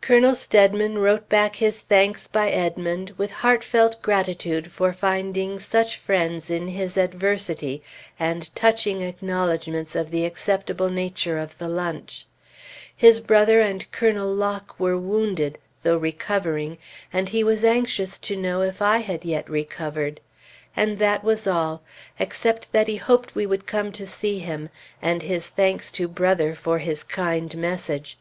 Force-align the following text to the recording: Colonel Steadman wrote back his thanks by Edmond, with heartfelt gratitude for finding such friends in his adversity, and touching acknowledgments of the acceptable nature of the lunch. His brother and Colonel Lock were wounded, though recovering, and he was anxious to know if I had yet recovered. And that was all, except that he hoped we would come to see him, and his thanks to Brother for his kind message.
Colonel 0.00 0.34
Steadman 0.34 0.98
wrote 0.98 1.28
back 1.28 1.54
his 1.54 1.78
thanks 1.80 2.26
by 2.26 2.50
Edmond, 2.50 3.14
with 3.16 3.30
heartfelt 3.30 4.02
gratitude 4.02 4.72
for 4.72 4.92
finding 4.92 5.60
such 5.60 5.96
friends 5.96 6.50
in 6.50 6.66
his 6.66 6.96
adversity, 6.96 7.80
and 8.18 8.52
touching 8.56 9.00
acknowledgments 9.02 9.94
of 9.94 10.10
the 10.10 10.24
acceptable 10.24 10.90
nature 10.90 11.38
of 11.38 11.56
the 11.58 11.68
lunch. 11.68 12.26
His 12.96 13.20
brother 13.20 13.60
and 13.60 13.88
Colonel 13.92 14.26
Lock 14.34 14.74
were 14.80 14.98
wounded, 14.98 15.60
though 15.84 15.98
recovering, 15.98 16.76
and 17.12 17.28
he 17.28 17.44
was 17.44 17.62
anxious 17.64 18.18
to 18.18 18.34
know 18.34 18.62
if 18.62 18.82
I 18.82 18.96
had 18.98 19.24
yet 19.24 19.48
recovered. 19.48 20.20
And 20.74 20.98
that 20.98 21.22
was 21.22 21.46
all, 21.46 21.84
except 22.18 22.72
that 22.72 22.88
he 22.88 22.96
hoped 22.96 23.36
we 23.36 23.46
would 23.46 23.68
come 23.68 23.92
to 23.92 24.04
see 24.04 24.40
him, 24.40 24.68
and 25.00 25.22
his 25.22 25.46
thanks 25.46 25.92
to 25.92 26.08
Brother 26.08 26.56
for 26.56 26.78
his 26.80 27.04
kind 27.04 27.56
message. 27.56 28.18